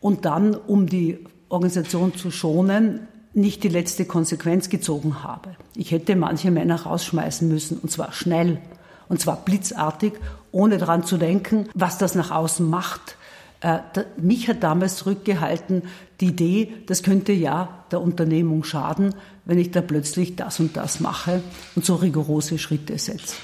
und 0.00 0.24
dann, 0.24 0.56
um 0.56 0.88
die 0.88 1.18
Organisation 1.48 2.16
zu 2.16 2.32
schonen, 2.32 3.06
nicht 3.32 3.62
die 3.62 3.68
letzte 3.68 4.06
Konsequenz 4.06 4.70
gezogen 4.70 5.22
habe. 5.22 5.50
Ich 5.76 5.92
hätte 5.92 6.16
manche 6.16 6.50
Männer 6.50 6.82
rausschmeißen 6.82 7.46
müssen, 7.46 7.78
und 7.78 7.92
zwar 7.92 8.10
schnell, 8.10 8.60
und 9.08 9.20
zwar 9.20 9.36
blitzartig, 9.36 10.14
ohne 10.50 10.78
daran 10.78 11.04
zu 11.04 11.16
denken, 11.16 11.68
was 11.74 11.96
das 11.96 12.16
nach 12.16 12.32
außen 12.32 12.68
macht. 12.68 13.17
Äh, 13.60 13.78
mich 14.16 14.48
hat 14.48 14.62
damals 14.62 14.96
zurückgehalten 14.96 15.82
die 16.20 16.26
Idee, 16.26 16.74
das 16.86 17.02
könnte 17.02 17.32
ja 17.32 17.84
der 17.90 18.00
Unternehmung 18.00 18.64
schaden, 18.64 19.14
wenn 19.44 19.58
ich 19.58 19.70
da 19.70 19.80
plötzlich 19.80 20.36
das 20.36 20.60
und 20.60 20.76
das 20.76 21.00
mache 21.00 21.42
und 21.74 21.84
so 21.84 21.96
rigorose 21.96 22.58
Schritte 22.58 22.98
setze. 22.98 23.34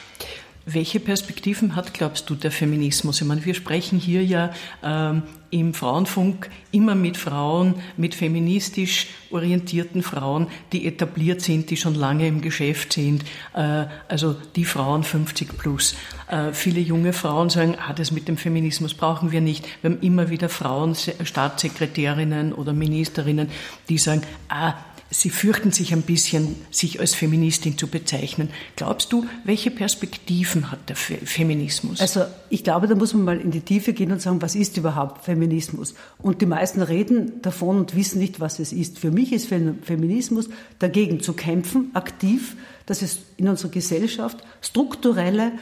Welche 0.67 0.99
Perspektiven 0.99 1.77
hat, 1.77 1.93
glaubst 1.93 2.31
du, 2.31 2.35
der 2.35 2.51
Feminismus? 2.51 3.21
Ich 3.21 3.27
meine, 3.27 3.45
wir 3.45 3.53
sprechen 3.53 3.99
hier 3.99 4.25
ja 4.25 4.51
ähm, 4.83 5.23
im 5.51 5.75
Frauenfunk 5.75 6.49
immer 6.71 6.95
mit 6.95 7.19
Frauen, 7.19 7.75
mit 7.99 8.15
feministisch 8.15 9.09
orientierten 9.31 10.03
Frauen, 10.03 10.47
die 10.73 10.87
etabliert 10.87 11.43
sind, 11.43 11.69
die 11.69 11.77
schon 11.77 11.95
lange 11.95 12.27
im 12.27 12.41
Geschäft 12.41 12.95
sind, 12.95 13.25
äh, 13.53 13.85
also 14.09 14.35
die 14.57 14.65
Frauen 14.65 15.03
50 15.03 15.59
plus. 15.59 15.97
Äh, 16.29 16.55
viele 16.55 16.81
junge 16.81 17.13
Frauen 17.13 17.51
sagen, 17.51 17.77
ah, 17.79 17.93
das 17.93 18.11
mit 18.11 18.27
dem 18.27 18.39
Feminismus 18.39 18.95
brauchen 18.95 19.33
wir 19.33 19.43
nicht. 19.43 19.67
Wir 19.83 19.91
haben 19.91 20.01
immer 20.01 20.31
wieder 20.31 20.49
Frauen, 20.49 20.95
Staatssekretärinnen 20.95 22.55
oder 22.55 22.73
Ministerinnen, 22.73 23.51
die 23.91 23.99
sagen, 23.99 24.23
ah, 24.49 24.73
Sie 25.11 25.31
fürchten 25.31 25.71
sich 25.71 25.93
ein 25.93 26.03
bisschen, 26.03 26.57
sich 26.71 26.99
als 26.99 27.15
Feministin 27.15 27.79
zu 27.79 27.87
bezeichnen. 27.87 28.49
Glaubst 28.75 29.13
du, 29.13 29.27
welche 29.45 29.71
Perspektiven 29.71 30.71
hat 30.71 30.89
der 30.89 30.97
Feminismus? 30.97 32.01
Also 32.01 32.25
ich 32.51 32.65
glaube, 32.65 32.89
da 32.89 32.95
muss 32.95 33.15
man 33.15 33.25
mal 33.25 33.41
in 33.41 33.51
die 33.51 33.61
Tiefe 33.61 33.93
gehen 33.93 34.11
und 34.11 34.21
sagen, 34.21 34.43
was 34.43 34.55
ist 34.55 34.77
überhaupt 34.77 35.25
Feminismus? 35.25 35.95
Und 36.19 36.41
die 36.41 36.47
meisten 36.47 36.83
reden 36.83 37.43
davon 37.43 37.79
und 37.79 37.95
wissen 37.95 38.19
nicht, 38.19 38.41
was 38.41 38.59
es 38.59 38.73
ist. 38.73 38.99
Für 38.99 39.11
mich 39.11 39.33
ist 39.33 39.47
Feminismus 39.47 40.49
dagegen 40.79 41.21
zu 41.21 41.35
kämpfen, 41.35 41.91
aktiv, 41.95 42.57
dass 42.87 43.03
es 43.03 43.19
in 43.37 43.49
unserer 43.49 43.71
Gesellschaft 43.71 44.39
strukturelle 44.61 45.53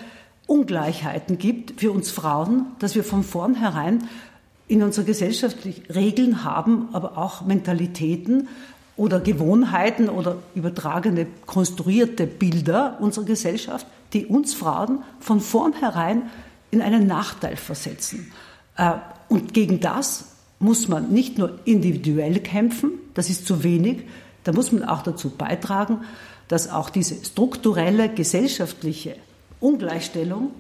Ungleichheiten 0.47 1.39
gibt 1.39 1.81
für 1.81 1.93
uns 1.93 2.11
Frauen, 2.11 2.67
dass 2.79 2.95
wir 2.95 3.05
von 3.05 3.23
vornherein 3.23 4.09
in 4.69 4.83
unserer 4.83 5.05
Gesellschaft 5.05 5.59
Regeln 5.95 6.45
haben, 6.45 6.89
aber 6.93 7.19
auch 7.19 7.45
Mentalitäten, 7.45 8.49
oder 8.97 9.21
Gewohnheiten 9.21 10.09
oder 10.09 10.39
übertragene, 10.55 11.27
konstruierte 11.47 12.27
Bilder 12.27 12.99
unserer 13.01 13.25
Gesellschaft, 13.25 13.87
die 14.13 14.27
uns 14.27 14.55
Frauen 14.55 15.03
von 15.21 15.41
vornherein 15.41 16.23
in 16.71 16.83
einen 16.83 17.07
Nachteil 17.07 17.57
versetzen. 17.57 18.33
Äh, 18.77 18.93
und 19.29 19.55
gegen 19.55 19.81
das 19.81 20.27
muss 20.59 20.89
man 20.89 21.11
nicht 21.11 21.39
nur 21.39 21.59
individuell 21.65 22.41
kämpfen, 22.41 22.93
das 23.15 23.31
ist 23.31 23.47
zu 23.47 23.63
wenig, 23.63 24.05
da 24.45 24.53
muss 24.53 24.73
man 24.73 24.85
auch 24.85 25.03
dazu 25.03 25.31
beitragen, 25.31 26.01
dass 26.49 26.71
auch 26.71 26.91
diese 26.91 27.25
strukturelle 27.25 28.09
gesellschaftliche 28.09 29.17
Ungleichstellung 29.61 30.51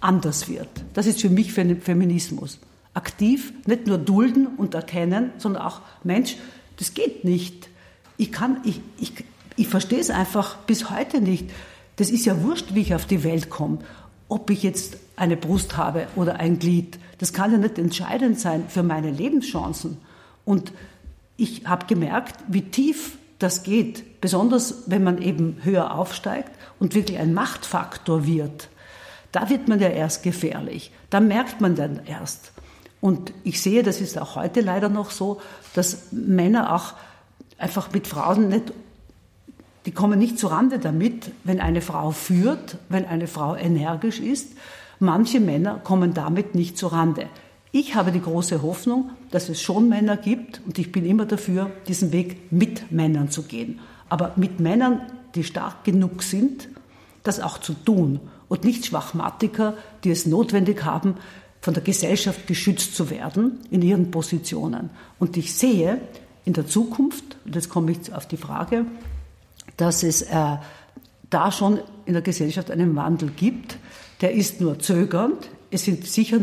anders 0.00 0.48
wird. 0.48 0.68
Das 0.94 1.06
ist 1.06 1.20
für 1.20 1.30
mich 1.30 1.52
Feminismus. 1.52 2.58
Aktiv, 2.94 3.52
nicht 3.66 3.86
nur 3.86 3.98
dulden 3.98 4.46
und 4.46 4.74
erkennen, 4.74 5.32
sondern 5.38 5.62
auch, 5.62 5.80
Mensch, 6.02 6.36
das 6.76 6.94
geht 6.94 7.24
nicht. 7.24 7.68
Ich 8.16 8.32
kann, 8.32 8.60
ich, 8.64 8.80
ich, 8.98 9.12
ich 9.56 9.68
verstehe 9.68 10.00
es 10.00 10.10
einfach 10.10 10.56
bis 10.58 10.90
heute 10.90 11.20
nicht. 11.20 11.50
Das 11.96 12.10
ist 12.10 12.24
ja 12.24 12.42
wurscht, 12.42 12.74
wie 12.74 12.82
ich 12.82 12.94
auf 12.94 13.06
die 13.06 13.24
Welt 13.24 13.50
komme. 13.50 13.78
Ob 14.28 14.50
ich 14.50 14.62
jetzt 14.62 14.98
eine 15.16 15.36
Brust 15.36 15.76
habe 15.76 16.08
oder 16.16 16.40
ein 16.40 16.58
Glied. 16.58 16.98
Das 17.18 17.32
kann 17.32 17.52
ja 17.52 17.58
nicht 17.58 17.78
entscheidend 17.78 18.38
sein 18.38 18.64
für 18.68 18.82
meine 18.82 19.10
Lebenschancen. 19.10 19.98
Und 20.44 20.72
ich 21.36 21.66
habe 21.66 21.86
gemerkt, 21.86 22.36
wie 22.48 22.62
tief 22.62 23.18
das 23.38 23.62
geht, 23.62 24.20
besonders 24.20 24.84
wenn 24.86 25.02
man 25.02 25.20
eben 25.20 25.58
höher 25.62 25.94
aufsteigt 25.94 26.50
und 26.78 26.94
wirklich 26.94 27.18
ein 27.18 27.34
Machtfaktor 27.34 28.26
wird. 28.26 28.68
Da 29.32 29.50
wird 29.50 29.68
man 29.68 29.80
ja 29.80 29.88
erst 29.88 30.22
gefährlich. 30.22 30.92
Da 31.10 31.20
merkt 31.20 31.60
man 31.60 31.74
dann 31.74 32.00
erst. 32.06 32.52
Und 33.00 33.32
ich 33.44 33.60
sehe, 33.60 33.82
das 33.82 34.00
ist 34.00 34.18
auch 34.18 34.36
heute 34.36 34.60
leider 34.60 34.88
noch 34.88 35.10
so, 35.10 35.40
dass 35.74 36.12
Männer 36.12 36.74
auch 36.74 36.94
einfach 37.58 37.92
mit 37.92 38.06
Frauen 38.06 38.48
nicht, 38.48 38.72
die 39.84 39.92
kommen 39.92 40.18
nicht 40.18 40.38
zu 40.38 40.48
Rande 40.48 40.78
damit, 40.78 41.30
wenn 41.44 41.60
eine 41.60 41.80
Frau 41.80 42.10
führt, 42.10 42.78
wenn 42.88 43.04
eine 43.04 43.28
Frau 43.28 43.54
energisch 43.54 44.20
ist. 44.20 44.52
Manche 44.98 45.40
Männer 45.40 45.78
kommen 45.84 46.14
damit 46.14 46.54
nicht 46.54 46.76
zu 46.76 46.88
Rande. 46.88 47.28
Ich 47.70 47.94
habe 47.94 48.10
die 48.10 48.22
große 48.22 48.62
Hoffnung, 48.62 49.10
dass 49.30 49.48
es 49.48 49.60
schon 49.60 49.88
Männer 49.88 50.16
gibt 50.16 50.62
und 50.64 50.78
ich 50.78 50.90
bin 50.90 51.04
immer 51.04 51.26
dafür, 51.26 51.70
diesen 51.86 52.10
Weg 52.10 52.50
mit 52.50 52.90
Männern 52.90 53.30
zu 53.30 53.42
gehen. 53.42 53.80
Aber 54.08 54.32
mit 54.36 54.60
Männern, 54.60 55.02
die 55.34 55.44
stark 55.44 55.84
genug 55.84 56.22
sind, 56.22 56.68
das 57.22 57.40
auch 57.40 57.58
zu 57.58 57.74
tun 57.74 58.20
und 58.48 58.64
nicht 58.64 58.86
Schwachmatiker, 58.86 59.74
die 60.04 60.10
es 60.10 60.26
notwendig 60.26 60.84
haben, 60.84 61.16
von 61.66 61.74
der 61.74 61.82
Gesellschaft 61.82 62.46
geschützt 62.46 62.94
zu 62.94 63.10
werden 63.10 63.58
in 63.72 63.82
ihren 63.82 64.12
Positionen. 64.12 64.88
Und 65.18 65.36
ich 65.36 65.52
sehe 65.52 66.00
in 66.44 66.52
der 66.52 66.68
Zukunft, 66.68 67.24
und 67.44 67.56
jetzt 67.56 67.70
komme 67.70 67.90
ich 67.90 68.14
auf 68.14 68.24
die 68.26 68.36
Frage, 68.36 68.86
dass 69.76 70.04
es 70.04 70.22
äh, 70.22 70.58
da 71.28 71.50
schon 71.50 71.80
in 72.04 72.12
der 72.12 72.22
Gesellschaft 72.22 72.70
einen 72.70 72.94
Wandel 72.94 73.30
gibt. 73.34 73.78
Der 74.20 74.30
ist 74.30 74.60
nur 74.60 74.78
zögernd. 74.78 75.50
Es 75.72 75.86
sind 75.86 76.06
sicher 76.06 76.38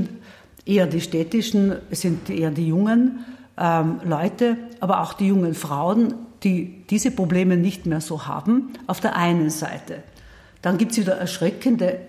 eher 0.65 0.87
die 0.87 0.99
städtischen, 0.99 1.73
es 1.89 2.01
sind 2.01 2.29
eher 2.29 2.51
die 2.51 2.67
jungen 2.67 3.23
ähm, 3.57 4.01
Leute, 4.03 4.57
aber 4.81 5.03
auch 5.03 5.13
die 5.13 5.27
jungen 5.27 5.53
Frauen, 5.53 6.15
die 6.43 6.83
diese 6.89 7.11
Probleme 7.11 7.55
nicht 7.55 7.85
mehr 7.85 8.01
so 8.01 8.27
haben, 8.27 8.73
auf 8.87 8.99
der 8.99 9.15
einen 9.15 9.49
Seite. 9.49 10.03
Dann 10.61 10.77
gibt 10.77 10.91
es 10.91 10.97
wieder 10.97 11.13
erschreckende 11.13 12.01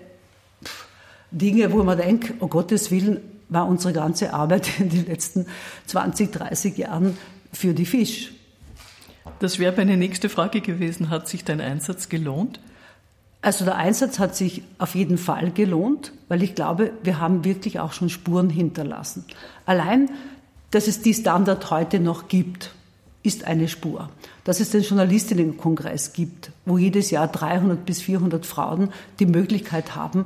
Dinge, 1.31 1.71
wo 1.71 1.83
man 1.83 1.97
denkt, 1.97 2.33
oh 2.39 2.47
Gottes 2.47 2.91
Willen, 2.91 3.19
war 3.49 3.67
unsere 3.67 3.93
ganze 3.93 4.33
Arbeit 4.33 4.79
in 4.79 4.89
den 4.89 5.05
letzten 5.05 5.45
20, 5.87 6.31
30 6.31 6.77
Jahren 6.77 7.17
für 7.51 7.73
die 7.73 7.85
Fisch. 7.85 8.31
Das 9.39 9.59
wäre 9.59 9.75
meine 9.75 9.97
nächste 9.97 10.29
Frage 10.29 10.61
gewesen. 10.61 11.09
Hat 11.09 11.27
sich 11.27 11.43
dein 11.43 11.61
Einsatz 11.61 12.09
gelohnt? 12.09 12.59
Also 13.41 13.63
der 13.65 13.75
Einsatz 13.75 14.17
hat 14.17 14.35
sich 14.35 14.63
auf 14.79 14.95
jeden 14.95 15.17
Fall 15.17 15.51
gelohnt, 15.51 16.11
weil 16.29 16.41
ich 16.41 16.55
glaube, 16.55 16.91
wir 17.03 17.19
haben 17.19 17.45
wirklich 17.45 17.79
auch 17.79 17.93
schon 17.93 18.09
Spuren 18.09 18.49
hinterlassen. 18.49 19.25
Allein, 19.65 20.09
dass 20.71 20.87
es 20.87 21.01
die 21.01 21.13
Standard 21.13 21.69
heute 21.69 21.99
noch 21.99 22.27
gibt, 22.27 22.73
ist 23.21 23.45
eine 23.45 23.67
Spur. 23.67 24.09
Dass 24.43 24.59
es 24.59 24.71
den 24.71 24.81
Journalistinnenkongress 24.81 26.13
gibt, 26.13 26.51
wo 26.65 26.77
jedes 26.77 27.11
Jahr 27.11 27.27
300 27.27 27.85
bis 27.85 28.01
400 28.01 28.45
Frauen 28.45 28.91
die 29.19 29.25
Möglichkeit 29.25 29.95
haben, 29.95 30.25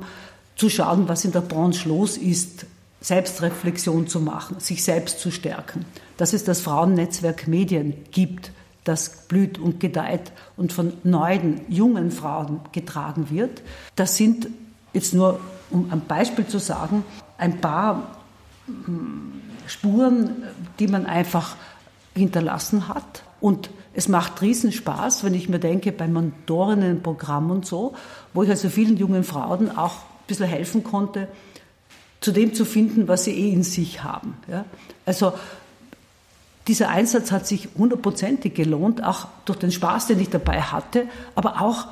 zu 0.56 0.68
schauen, 0.68 1.08
was 1.08 1.24
in 1.24 1.32
der 1.32 1.40
Branche 1.40 1.88
los 1.88 2.16
ist, 2.16 2.66
Selbstreflexion 3.00 4.08
zu 4.08 4.20
machen, 4.20 4.60
sich 4.60 4.84
selbst 4.84 5.20
zu 5.20 5.30
stärken. 5.30 5.86
Dass 6.16 6.32
es 6.32 6.44
das 6.44 6.60
Frauennetzwerk 6.60 7.48
Medien 7.48 7.94
gibt, 8.10 8.52
das 8.84 9.26
blüht 9.28 9.58
und 9.58 9.80
gedeiht 9.80 10.32
und 10.56 10.72
von 10.72 10.92
neuen, 11.04 11.60
jungen 11.68 12.10
Frauen 12.10 12.60
getragen 12.72 13.30
wird. 13.30 13.62
Das 13.96 14.16
sind 14.16 14.48
jetzt 14.92 15.14
nur, 15.14 15.40
um 15.70 15.90
ein 15.90 16.02
Beispiel 16.06 16.46
zu 16.46 16.58
sagen, 16.58 17.04
ein 17.38 17.60
paar 17.60 18.16
hm, 18.66 19.32
Spuren, 19.66 20.42
die 20.78 20.88
man 20.88 21.06
einfach 21.06 21.56
hinterlassen 22.14 22.88
hat. 22.88 23.22
Und 23.40 23.70
es 23.94 24.08
macht 24.08 24.42
riesen 24.42 24.72
Spaß, 24.72 25.24
wenn 25.24 25.34
ich 25.34 25.48
mir 25.48 25.58
denke, 25.58 25.92
beim 25.92 26.12
Mentorinnenprogramm 26.12 27.50
und 27.50 27.66
so, 27.66 27.94
wo 28.34 28.42
ich 28.42 28.50
also 28.50 28.68
vielen 28.68 28.96
jungen 28.96 29.24
Frauen 29.24 29.76
auch 29.76 29.96
bisschen 30.30 30.46
helfen 30.46 30.84
konnte, 30.84 31.28
zu 32.20 32.32
dem 32.32 32.54
zu 32.54 32.64
finden, 32.64 33.08
was 33.08 33.24
sie 33.24 33.32
eh 33.32 33.52
in 33.52 33.62
sich 33.62 34.02
haben. 34.02 34.36
Ja? 34.48 34.64
Also 35.06 35.32
dieser 36.68 36.88
Einsatz 36.90 37.32
hat 37.32 37.46
sich 37.46 37.68
hundertprozentig 37.76 38.54
gelohnt, 38.54 39.02
auch 39.02 39.28
durch 39.44 39.58
den 39.58 39.72
Spaß, 39.72 40.06
den 40.08 40.20
ich 40.20 40.30
dabei 40.30 40.60
hatte, 40.60 41.06
aber 41.34 41.60
auch, 41.60 41.88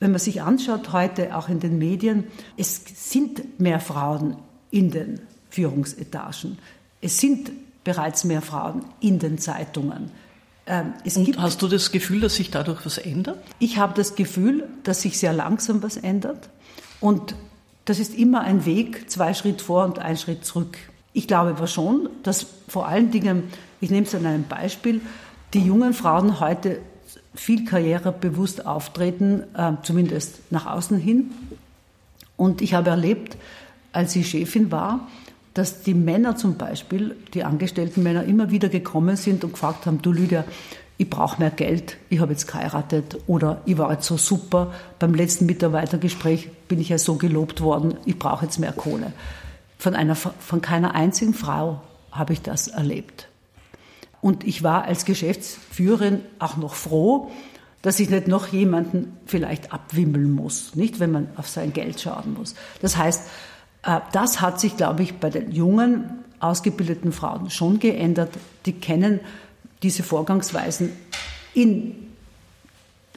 wenn 0.00 0.10
man 0.10 0.20
sich 0.20 0.42
anschaut 0.42 0.92
heute, 0.92 1.36
auch 1.36 1.48
in 1.48 1.60
den 1.60 1.78
Medien, 1.78 2.24
es 2.56 2.82
sind 2.96 3.60
mehr 3.60 3.80
Frauen 3.80 4.36
in 4.70 4.90
den 4.90 5.20
Führungsetagen. 5.50 6.58
Es 7.00 7.18
sind 7.18 7.50
bereits 7.84 8.24
mehr 8.24 8.42
Frauen 8.42 8.84
in 9.00 9.18
den 9.18 9.38
Zeitungen. 9.38 10.10
ähm, 10.66 10.92
es 11.04 11.16
Und 11.16 11.40
hast 11.40 11.62
du 11.62 11.68
das 11.68 11.92
Gefühl, 11.92 12.20
dass 12.20 12.34
sich 12.34 12.50
dadurch 12.50 12.84
was 12.84 12.98
ändert? 12.98 13.38
Ich 13.58 13.78
habe 13.78 13.94
das 13.94 14.14
Gefühl, 14.16 14.68
dass 14.82 15.02
sich 15.02 15.18
sehr 15.18 15.32
langsam 15.32 15.82
was 15.82 15.96
ändert. 15.96 16.50
Und 17.00 17.34
das 17.90 17.98
ist 17.98 18.14
immer 18.14 18.42
ein 18.42 18.66
Weg, 18.66 19.10
zwei 19.10 19.34
Schritt 19.34 19.62
vor 19.62 19.84
und 19.84 19.98
ein 19.98 20.16
Schritt 20.16 20.44
zurück. 20.44 20.78
Ich 21.12 21.26
glaube 21.26 21.50
aber 21.50 21.66
schon, 21.66 22.08
dass 22.22 22.46
vor 22.68 22.86
allen 22.86 23.10
Dingen, 23.10 23.42
ich 23.80 23.90
nehme 23.90 24.06
es 24.06 24.14
an 24.14 24.24
einem 24.26 24.44
Beispiel, 24.44 25.00
die 25.54 25.60
jungen 25.60 25.92
Frauen 25.92 26.38
heute 26.38 26.78
viel 27.34 27.64
karrierebewusst 27.64 28.64
auftreten, 28.64 29.42
äh, 29.56 29.72
zumindest 29.82 30.52
nach 30.52 30.66
außen 30.66 30.98
hin. 30.98 31.32
Und 32.36 32.62
ich 32.62 32.74
habe 32.74 32.90
erlebt, 32.90 33.36
als 33.90 34.14
ich 34.14 34.30
Chefin 34.30 34.70
war, 34.70 35.08
dass 35.54 35.82
die 35.82 35.94
Männer 35.94 36.36
zum 36.36 36.54
Beispiel, 36.54 37.16
die 37.34 37.42
angestellten 37.42 38.04
Männer, 38.04 38.22
immer 38.22 38.52
wieder 38.52 38.68
gekommen 38.68 39.16
sind 39.16 39.42
und 39.42 39.54
gefragt 39.54 39.86
haben, 39.86 40.00
du 40.00 40.12
Lydia, 40.12 40.44
ich 41.00 41.08
brauche 41.08 41.40
mehr 41.40 41.50
Geld, 41.50 41.96
ich 42.10 42.20
habe 42.20 42.32
jetzt 42.32 42.46
geheiratet 42.46 43.16
oder 43.26 43.62
ich 43.64 43.78
war 43.78 43.90
jetzt 43.90 44.06
so 44.06 44.18
super, 44.18 44.74
beim 44.98 45.14
letzten 45.14 45.46
Mitarbeitergespräch 45.46 46.50
bin 46.68 46.78
ich 46.78 46.90
ja 46.90 46.98
so 46.98 47.14
gelobt 47.14 47.62
worden, 47.62 47.94
ich 48.04 48.18
brauche 48.18 48.44
jetzt 48.44 48.58
mehr 48.58 48.72
Kohle. 48.72 49.14
Von, 49.78 49.94
einer, 49.94 50.14
von 50.14 50.60
keiner 50.60 50.94
einzigen 50.94 51.32
Frau 51.32 51.80
habe 52.12 52.34
ich 52.34 52.42
das 52.42 52.68
erlebt. 52.68 53.28
Und 54.20 54.44
ich 54.44 54.62
war 54.62 54.84
als 54.84 55.06
Geschäftsführerin 55.06 56.20
auch 56.38 56.58
noch 56.58 56.74
froh, 56.74 57.30
dass 57.80 57.98
ich 57.98 58.10
nicht 58.10 58.28
noch 58.28 58.48
jemanden 58.48 59.16
vielleicht 59.24 59.72
abwimmeln 59.72 60.30
muss, 60.30 60.74
nicht, 60.74 61.00
wenn 61.00 61.12
man 61.12 61.28
auf 61.36 61.48
sein 61.48 61.72
Geld 61.72 61.98
schauen 61.98 62.34
muss. 62.34 62.54
Das 62.82 62.98
heißt, 62.98 63.26
äh, 63.84 64.00
das 64.12 64.42
hat 64.42 64.60
sich, 64.60 64.76
glaube 64.76 65.02
ich, 65.02 65.14
bei 65.14 65.30
den 65.30 65.50
jungen, 65.50 66.24
ausgebildeten 66.40 67.12
Frauen 67.12 67.48
schon 67.48 67.78
geändert. 67.78 68.34
Die 68.66 68.74
kennen 68.74 69.20
diese 69.82 70.02
Vorgangsweisen 70.02 70.92
in, 71.54 72.12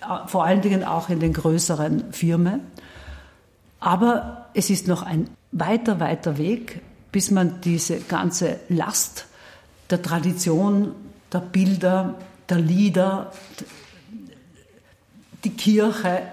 äh, 0.02 0.28
vor 0.28 0.46
allen 0.46 0.62
Dingen 0.62 0.84
auch 0.84 1.10
in 1.10 1.20
den 1.20 1.34
größeren 1.34 2.14
Firmen. 2.14 2.62
Aber 3.80 4.48
es 4.54 4.70
ist 4.70 4.88
noch 4.88 5.04
ein 5.04 5.30
weiter, 5.52 6.00
weiter 6.00 6.38
Weg, 6.38 6.82
bis 7.12 7.32
man 7.32 7.62
diese 7.62 8.00
ganze 8.00 8.60
Last 8.70 9.28
der 9.90 10.02
Tradition, 10.02 10.96
der 11.32 11.40
Bilder, 11.40 12.16
der 12.50 12.60
Lieder, 12.60 13.32
die 15.44 15.52
Kirche 15.52 16.24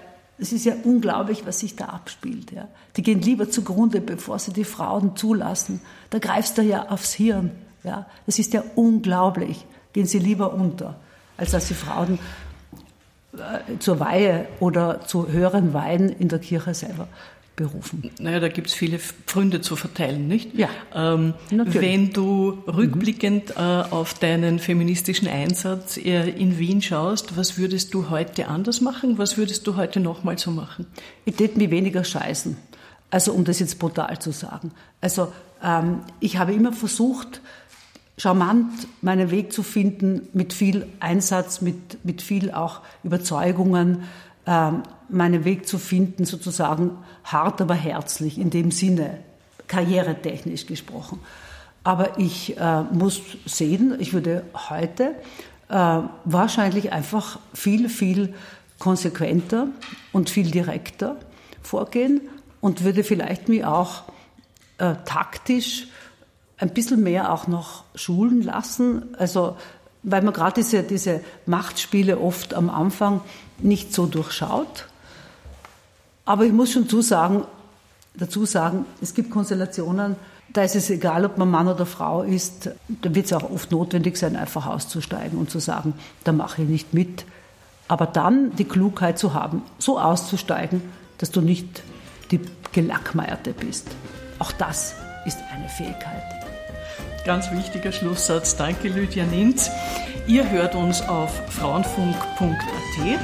es 0.41 0.51
ist 0.51 0.65
ja 0.65 0.73
unglaublich, 0.83 1.45
was 1.45 1.59
sich 1.59 1.75
da 1.75 1.85
abspielt. 1.85 2.51
Ja. 2.51 2.67
Die 2.97 3.03
gehen 3.03 3.21
lieber 3.21 3.51
zugrunde, 3.51 4.01
bevor 4.01 4.39
sie 4.39 4.51
die 4.51 4.63
Frauen 4.63 5.15
zulassen. 5.15 5.81
Da 6.09 6.17
greifst 6.17 6.57
du 6.57 6.63
ja 6.63 6.89
aufs 6.89 7.13
Hirn. 7.13 7.51
Ja. 7.83 8.07
Das 8.25 8.39
ist 8.39 8.51
ja 8.53 8.63
unglaublich. 8.73 9.67
Gehen 9.93 10.05
sie 10.05 10.19
lieber 10.19 10.53
unter, 10.53 10.95
als 11.37 11.51
dass 11.51 11.67
sie 11.67 11.73
Frauen 11.73 12.19
äh, 13.33 13.77
zur 13.79 13.99
Weihe 13.99 14.47
oder 14.59 15.01
zu 15.05 15.29
höheren 15.29 15.73
Weihen 15.73 16.09
in 16.09 16.27
der 16.27 16.39
Kirche 16.39 16.73
selber 16.73 17.07
berufen. 17.55 18.09
Naja, 18.19 18.39
da 18.39 18.47
gibt 18.47 18.67
es 18.67 18.73
viele 18.73 18.97
Pfründe 18.99 19.61
zu 19.61 19.75
verteilen, 19.75 20.27
nicht? 20.27 20.53
Ja. 20.55 20.69
Ähm, 20.93 21.33
wenn 21.49 22.11
du 22.11 22.63
rückblickend 22.67 23.49
mhm. 23.49 23.61
äh, 23.61 23.83
auf 23.91 24.13
deinen 24.15 24.59
feministischen 24.59 25.27
Einsatz 25.27 25.97
äh, 25.97 26.29
in 26.29 26.57
Wien 26.57 26.81
schaust, 26.81 27.37
was 27.37 27.57
würdest 27.57 27.93
du 27.93 28.09
heute 28.09 28.47
anders 28.47 28.81
machen? 28.81 29.17
Was 29.17 29.37
würdest 29.37 29.67
du 29.67 29.75
heute 29.75 29.99
nochmal 29.99 30.37
so 30.37 30.51
machen? 30.51 30.87
Ich 31.25 31.35
tät 31.35 31.57
mich 31.57 31.69
weniger 31.69 32.03
scheißen. 32.03 32.57
Also, 33.09 33.33
um 33.33 33.43
das 33.43 33.59
jetzt 33.59 33.77
brutal 33.77 34.19
zu 34.19 34.31
sagen. 34.31 34.71
Also, 35.01 35.33
ähm, 35.63 35.99
ich 36.21 36.37
habe 36.37 36.53
immer 36.53 36.71
versucht, 36.71 37.41
charmant 38.17 38.87
meinen 39.01 39.31
Weg 39.31 39.51
zu 39.53 39.63
finden, 39.63 40.27
mit 40.33 40.53
viel 40.53 40.87
Einsatz, 40.99 41.61
mit, 41.61 42.03
mit 42.05 42.21
viel 42.21 42.51
auch 42.51 42.81
Überzeugungen, 43.03 44.03
ähm, 44.45 44.83
meinen 45.09 45.43
Weg 45.43 45.67
zu 45.67 45.77
finden, 45.77 46.25
sozusagen 46.25 46.97
hart, 47.23 47.61
aber 47.61 47.75
herzlich, 47.75 48.37
in 48.37 48.49
dem 48.49 48.71
Sinne, 48.71 49.19
karrieretechnisch 49.67 50.65
gesprochen. 50.65 51.19
Aber 51.83 52.19
ich 52.19 52.57
äh, 52.57 52.83
muss 52.91 53.21
sehen, 53.45 53.95
ich 53.99 54.13
würde 54.13 54.43
heute 54.69 55.15
äh, 55.69 55.99
wahrscheinlich 56.25 56.91
einfach 56.91 57.39
viel, 57.53 57.89
viel 57.89 58.33
konsequenter 58.77 59.67
und 60.11 60.29
viel 60.29 60.51
direkter 60.51 61.15
vorgehen 61.63 62.21
und 62.59 62.83
würde 62.83 63.03
vielleicht 63.03 63.49
mich 63.49 63.65
auch 63.65 64.03
äh, 64.77 64.95
taktisch 65.05 65.87
ein 66.61 66.69
bisschen 66.69 67.03
mehr 67.03 67.33
auch 67.33 67.47
noch 67.47 67.83
schulen 67.95 68.41
lassen. 68.43 69.15
Also, 69.17 69.57
weil 70.03 70.21
man 70.21 70.33
gerade 70.33 70.61
diese, 70.61 70.83
diese 70.83 71.21
Machtspiele 71.45 72.19
oft 72.19 72.53
am 72.53 72.69
Anfang 72.69 73.21
nicht 73.57 73.93
so 73.93 74.05
durchschaut. 74.05 74.87
Aber 76.23 76.45
ich 76.45 76.53
muss 76.53 76.71
schon 76.71 76.87
zusagen, 76.87 77.43
dazu 78.13 78.45
sagen, 78.45 78.85
es 79.01 79.13
gibt 79.13 79.31
Konstellationen, 79.31 80.15
da 80.53 80.63
ist 80.63 80.75
es 80.75 80.89
egal, 80.89 81.25
ob 81.25 81.37
man 81.37 81.49
Mann 81.49 81.67
oder 81.67 81.85
Frau 81.85 82.23
ist, 82.23 82.69
da 82.87 83.15
wird 83.15 83.25
es 83.25 83.33
auch 83.33 83.49
oft 83.49 83.71
notwendig 83.71 84.17
sein, 84.17 84.35
einfach 84.35 84.67
auszusteigen 84.67 85.39
und 85.39 85.49
zu 85.49 85.59
sagen, 85.59 85.93
da 86.23 86.31
mache 86.31 86.63
ich 86.63 86.69
nicht 86.69 86.93
mit. 86.93 87.25
Aber 87.87 88.05
dann 88.05 88.55
die 88.55 88.65
Klugheit 88.65 89.17
zu 89.17 89.33
haben, 89.33 89.63
so 89.79 89.99
auszusteigen, 89.99 90.81
dass 91.17 91.31
du 91.31 91.41
nicht 91.41 91.83
die 92.31 92.39
Gelackmeierte 92.73 93.53
bist. 93.53 93.87
Auch 94.39 94.51
das 94.51 94.93
ist 95.25 95.37
eine 95.53 95.69
Fähigkeit. 95.69 96.40
Ganz 97.25 97.51
wichtiger 97.51 97.91
Schlusssatz. 97.91 98.55
Danke, 98.55 98.87
Lydia 98.87 99.25
Ninz. 99.25 99.69
Ihr 100.27 100.49
hört 100.49 100.75
uns 100.75 101.01
auf 101.01 101.31
frauenfunk.at 101.51 103.19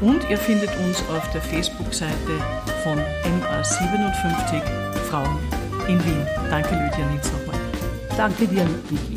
und 0.00 0.28
ihr 0.28 0.38
findet 0.38 0.70
uns 0.78 1.02
auf 1.08 1.30
der 1.32 1.42
Facebook-Seite 1.42 2.14
von 2.82 2.98
MA57 2.98 4.62
Frauen 5.08 5.38
in 5.88 6.04
Wien. 6.04 6.26
Danke, 6.50 6.74
Lydia 6.74 7.06
Nitz 7.12 7.30
nochmal. 7.32 7.60
Danke 8.16 8.46
dir, 8.46 8.64
Niki. 8.90 9.15